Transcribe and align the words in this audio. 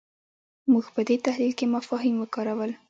موږ 0.71 0.85
په 0.95 1.01
دې 1.07 1.15
تحلیل 1.25 1.53
کې 1.57 1.65
مفاهیم 1.75 2.15
وکارول. 2.19 2.71